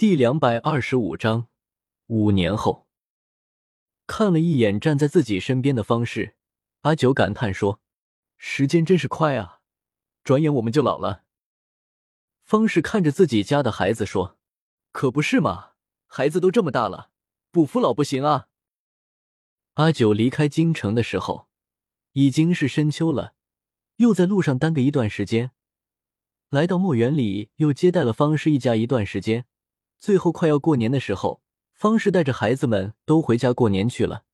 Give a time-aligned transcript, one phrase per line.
[0.00, 1.48] 第两百二十五章，
[2.06, 2.88] 五年后，
[4.06, 6.36] 看了一眼站在自己身边的方氏，
[6.80, 7.82] 阿九感叹说
[8.38, 9.60] ：“时间真是快啊，
[10.24, 11.24] 转眼我们就老了。”
[12.44, 14.38] 方氏看着自己家的孩子说
[14.90, 15.72] ：“可不是嘛，
[16.06, 17.10] 孩子都这么大了，
[17.50, 18.48] 不服老不行啊。”
[19.76, 21.46] 阿九离开京城的时候，
[22.12, 23.34] 已经是深秋了，
[23.96, 25.50] 又在路上耽搁一段时间，
[26.48, 29.44] 来到墨园里，又接待了方氏一家一段时间。
[30.00, 31.42] 最后快要过年的时候，
[31.74, 34.24] 方氏带着孩子们都回家过年去了。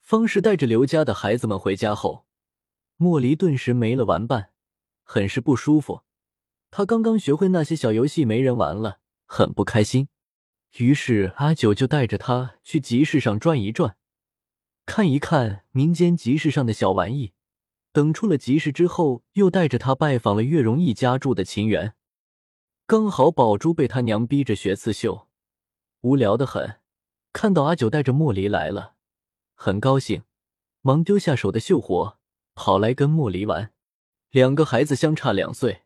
[0.00, 2.26] 方氏带着刘家的孩子们回家后，
[2.96, 4.50] 莫离顿时没了玩伴，
[5.04, 6.02] 很是不舒服。
[6.72, 10.08] 他刚刚学会那些小游戏，没人玩了，很不开心。
[10.78, 13.96] 于是阿九就带着他去集市上转一转，
[14.86, 17.32] 看一看民间集市上的小玩意。
[17.92, 21.94] 等出了集市之后，又带着他拜访了月容一家住的秦园。
[22.90, 25.28] 刚好宝珠被他娘逼着学刺绣，
[26.00, 26.80] 无聊的很。
[27.32, 28.96] 看到阿九带着莫离来了，
[29.54, 30.24] 很高兴，
[30.80, 32.18] 忙丢下手的绣活，
[32.56, 33.72] 跑来跟莫离玩。
[34.30, 35.82] 两个孩子相差两岁，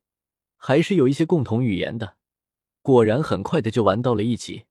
[0.56, 2.16] 还是有一些共同语言的。
[2.80, 4.64] 果然，很快的就玩到了一起。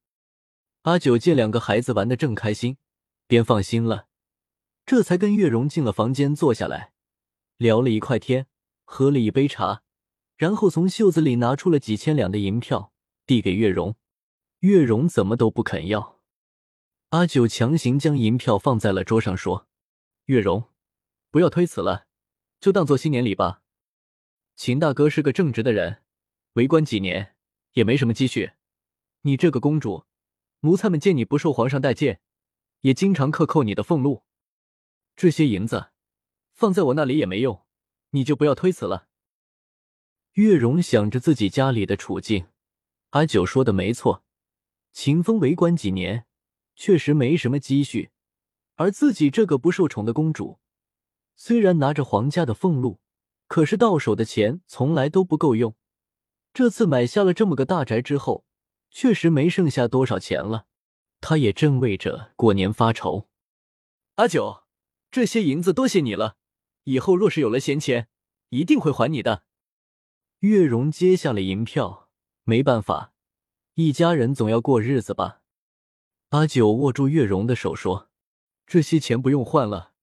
[0.81, 2.77] 阿九见两个孩子玩的正开心，
[3.27, 4.07] 便放心了，
[4.87, 6.93] 这才跟月容进了房间坐下来，
[7.57, 8.47] 聊了一块天，
[8.85, 9.83] 喝了一杯茶。
[10.35, 12.93] 然后从袖子里拿出了几千两的银票，
[13.25, 13.95] 递给月容。
[14.59, 16.21] 月容怎么都不肯要。
[17.09, 19.67] 阿九强行将银票放在了桌上，说
[20.25, 20.69] ：“月容，
[21.29, 22.07] 不要推辞了，
[22.59, 23.61] 就当做新年礼吧。
[24.55, 26.01] 秦大哥是个正直的人，
[26.53, 27.35] 为官几年
[27.73, 28.53] 也没什么积蓄。
[29.21, 30.05] 你这个公主，
[30.61, 32.21] 奴才们见你不受皇上待见，
[32.81, 34.23] 也经常克扣你的俸禄。
[35.15, 35.91] 这些银子
[36.53, 37.63] 放在我那里也没用，
[38.11, 39.07] 你就不要推辞了。”
[40.33, 42.47] 月容想着自己家里的处境，
[43.11, 44.23] 阿九说的没错，
[44.91, 46.25] 秦风为官几年，
[46.75, 48.09] 确实没什么积蓄，
[48.73, 50.57] 而自己这个不受宠的公主，
[51.35, 52.99] 虽然拿着皇家的俸禄，
[53.47, 55.75] 可是到手的钱从来都不够用。
[56.51, 58.43] 这次买下了这么个大宅之后，
[58.89, 60.65] 确实没剩下多少钱了，
[61.21, 63.29] 他也正为着过年发愁。
[64.15, 64.63] 阿九，
[65.11, 66.37] 这些银子多谢你了，
[66.85, 68.07] 以后若是有了闲钱，
[68.49, 69.43] 一定会还你的。
[70.43, 72.09] 月容接下了银票，
[72.43, 73.13] 没办法，
[73.75, 75.39] 一家人总要过日子吧。
[76.31, 78.09] 阿九握住月容的手说
[78.67, 79.93] ：“这些钱不用换了，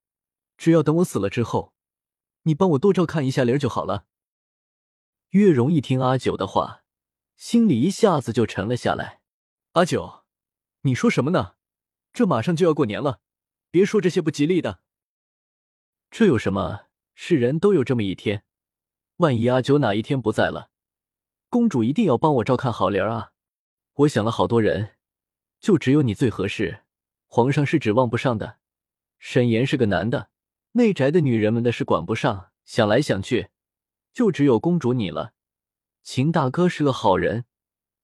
[0.56, 1.74] 只要等我死了之后，
[2.44, 4.06] 你帮我多照看一下灵儿就好了。”
[5.32, 6.84] 月容一听阿九的话，
[7.36, 9.20] 心里一下子就沉了下来。
[9.72, 10.24] 阿九，
[10.84, 11.56] 你说什么呢？
[12.14, 13.20] 这马上就要过年了，
[13.70, 14.80] 别说这些不吉利的。
[16.10, 16.86] 这有什么？
[17.14, 18.42] 是人都有这么一天。
[19.20, 20.70] 万一阿九哪一天不在了，
[21.50, 23.32] 公主一定要帮我照看好灵儿啊！
[23.92, 24.96] 我想了好多人，
[25.60, 26.84] 就只有你最合适。
[27.26, 28.56] 皇上是指望不上的，
[29.18, 30.30] 沈岩是个男的，
[30.72, 32.48] 内宅的女人们的事管不上。
[32.64, 33.50] 想来想去，
[34.14, 35.34] 就只有公主你了。
[36.02, 37.44] 秦大哥是个好人，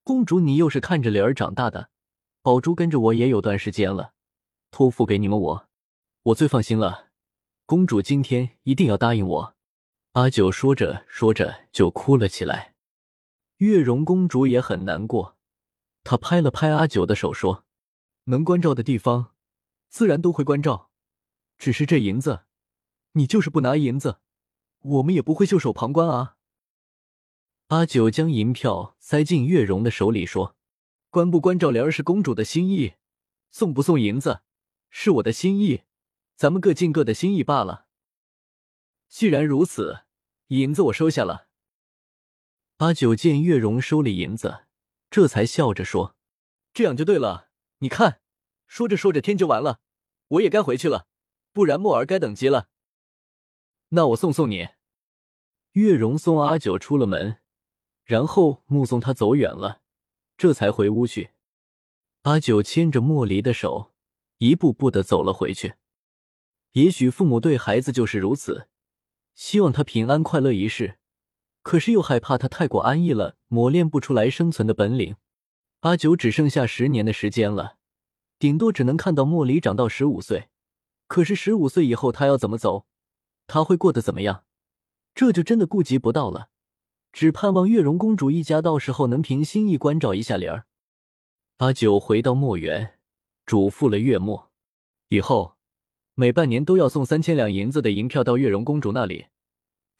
[0.04, 1.88] 公主你又是看着灵儿长大的，
[2.42, 4.12] 宝珠跟着我也有段时间了，
[4.70, 5.68] 托付给你们我，
[6.24, 7.06] 我最放心了。
[7.64, 9.55] 公主今天一定要答应我。
[10.16, 12.74] 阿九说着说着就哭了起来，
[13.58, 15.36] 月容公主也很难过，
[16.04, 17.66] 她拍了拍阿九的手说
[18.24, 19.34] ：“能关照的地方，
[19.90, 20.90] 自然都会关照。
[21.58, 22.44] 只是这银子，
[23.12, 24.20] 你就是不拿银子，
[24.80, 26.36] 我们也不会袖手旁观啊。”
[27.68, 30.56] 阿九将银票塞进月容的手里说
[31.10, 32.94] ：“关不关照莲儿是公主的心意，
[33.50, 34.40] 送不送银子
[34.88, 35.82] 是我的心意，
[36.36, 37.88] 咱们各尽各的心意罢了。
[39.10, 40.04] 既然如此。”
[40.48, 41.48] 银子我收下了。
[42.76, 44.66] 阿九见月容收了银子，
[45.10, 46.14] 这才笑着说
[46.72, 47.48] ：“这样就对了。
[47.78, 48.20] 你看，
[48.68, 49.80] 说着说着天就完了，
[50.28, 51.08] 我也该回去了，
[51.52, 52.68] 不然墨儿该等急了。
[53.88, 54.68] 那我送送你。”
[55.72, 57.38] 月容送阿九出了门，
[58.04, 59.82] 然后目送他走远了，
[60.36, 61.32] 这才回屋去。
[62.22, 63.92] 阿九牵着莫离的手，
[64.38, 65.74] 一步步的走了回去。
[66.72, 68.68] 也许父母对孩子就是如此。
[69.36, 70.98] 希望他平安快乐一世，
[71.62, 75.16] 可是又害怕他太过安逸了，磨练不出来生存的本领。
[75.80, 77.76] 阿九只剩下十年的时间了，
[78.38, 80.48] 顶多只能看到莫离长到十五岁。
[81.06, 82.86] 可是十五岁以后他要怎么走？
[83.46, 84.44] 他会过得怎么样？
[85.14, 86.48] 这就真的顾及不到了。
[87.12, 90.66] 只盼望月容公主一家到时候能凭心意关照一下灵儿。
[91.58, 92.98] 阿九回到墨园，
[93.44, 94.50] 嘱咐了月末，
[95.08, 95.55] 以后。
[96.18, 99.26] 每半年都要送三千两银子的银票到月容公主那里，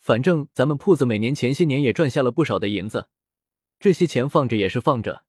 [0.00, 3.10] 反正咱们铺子每年前些年也赚下了不少的银子，
[3.78, 5.24] 这些钱放着也是放着，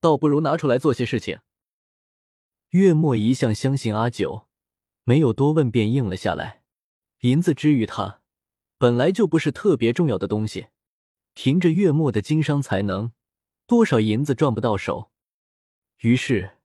[0.00, 1.38] 倒不如拿出来做些事情。
[2.70, 4.48] 月末一向相信阿九，
[5.04, 6.64] 没有多问便应了下来。
[7.20, 8.20] 银子之于他，
[8.76, 10.66] 本来就不是特别重要的东西。
[11.34, 13.12] 凭着月末的经商才能，
[13.68, 15.12] 多少银子赚不到手。
[16.00, 16.58] 于是，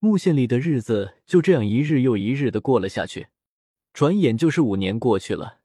[0.00, 3.28] 木县里的日子就这样一日又一日的过了下去。
[3.92, 5.60] 转眼就是五年过去了。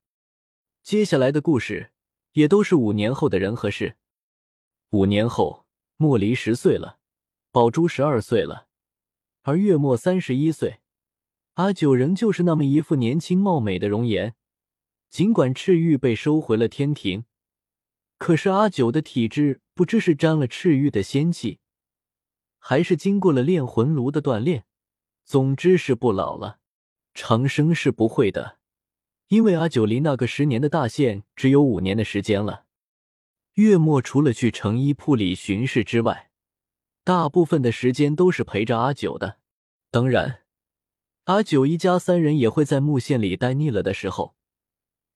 [0.81, 1.91] 接下来的故事
[2.31, 3.95] 也都是五年后的人和事。
[4.89, 5.65] 五年后，
[5.97, 6.97] 莫离十岁了，
[7.51, 8.68] 宝珠十二岁了，
[9.44, 10.79] 而月末三十一岁。
[11.56, 14.33] 阿九仍旧是那么一副年轻貌美的容颜。
[15.12, 17.25] 尽管赤玉被收回了天庭，
[18.18, 21.59] 可是阿九的体质不知是沾了赤玉的仙气，
[22.65, 24.63] 还是经过了炼魂炉的锻炼，
[25.25, 26.60] 总之是不老了。
[27.13, 28.57] 长生是不会的。
[29.27, 32.63] 因为阿九离那个十年的大限只有五年的时间了。
[33.56, 36.31] 月末除了去成衣铺里巡视之外，
[37.04, 39.39] 大部分的时间都是陪着阿九的。
[39.92, 40.44] 当然，
[41.25, 44.36] 阿九一家三人也会在木县里待腻了的时候，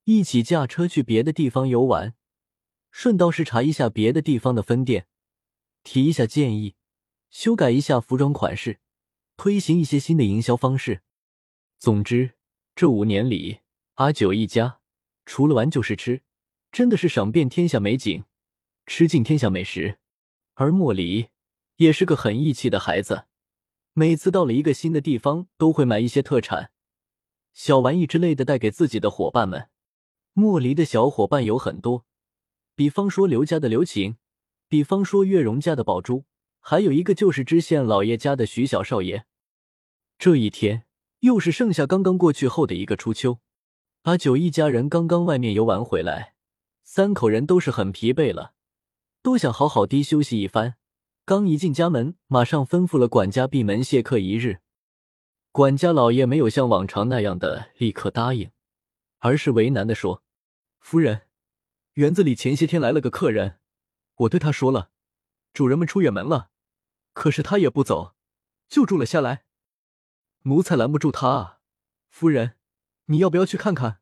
[0.03, 2.13] 一起驾车去别的地方游玩，
[2.91, 5.07] 顺道视察一下别的地方的分店，
[5.83, 6.75] 提一下建议，
[7.39, 8.79] 修改一下服装款式，
[9.35, 11.03] 推行一些新的营销方式。
[11.77, 12.31] 总之，
[12.73, 13.59] 这五年里。
[13.93, 14.79] 阿九一家
[15.23, 16.23] 除了玩就是吃，
[16.71, 18.23] 真的是赏遍天下美景，
[18.87, 19.99] 吃尽天下美食。
[20.55, 21.27] 而莫离
[21.75, 23.27] 也是个很义气的孩子，
[23.93, 26.71] 每次到了一个新的地方，都会买一些特产、
[27.53, 29.69] 小玩意之类的带给自己的伙伴们。
[30.33, 32.07] 莫离的小伙伴有很多，
[32.73, 34.17] 比方说刘家的刘晴，
[34.67, 36.25] 比方说月容家的宝珠，
[36.69, 39.25] 还有一个就是知县老爷家的徐小少爷。
[40.19, 40.83] 这一天
[41.21, 43.39] 又是盛夏刚刚过去后的一个初秋。
[44.01, 46.33] 阿九一家人刚刚外面游玩回来，
[46.83, 48.51] 三口人都是很疲惫了，
[49.21, 50.75] 都想好好的休息一番。
[51.23, 54.57] 刚一进家门，马上吩咐了管家闭门谢客一日。
[55.53, 58.51] 管家老爷没有像往常那样的立刻答应，
[59.19, 60.21] 而是为难的说
[60.81, 61.21] ：“夫人，
[61.93, 63.59] 园子里前些天来了个客人，
[64.15, 64.89] 我对他说了，
[65.53, 66.49] 主人们出远门了，
[67.17, 68.13] 可是他也不走，
[68.69, 69.45] 就住了下来。
[70.43, 71.61] 奴才拦不住他啊，
[72.09, 72.53] 夫人。”
[73.09, 74.01] 你要不要去看看？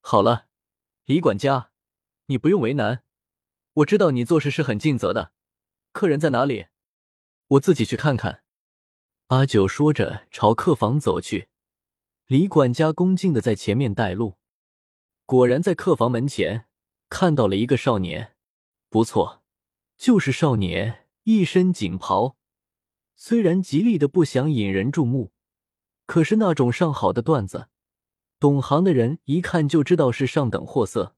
[0.00, 0.46] 好了，
[1.06, 1.72] 李管家，
[2.26, 3.02] 你不用为难，
[3.72, 5.32] 我知道你做事是很尽责的。
[5.90, 6.68] 客人在哪里？
[7.48, 8.44] 我自己去看看。
[9.28, 11.48] 阿九说着，朝客房走去。
[12.26, 14.38] 李管家恭敬的在前面带路。
[15.24, 16.68] 果然，在客房门前
[17.08, 18.36] 看到了一个少年，
[18.90, 19.42] 不错，
[19.96, 22.36] 就是少年，一身锦袍。
[23.16, 25.32] 虽然极力的不想引人注目，
[26.06, 27.66] 可是那种上好的缎子。
[28.38, 31.16] 懂行的人一看就知道是上等货色。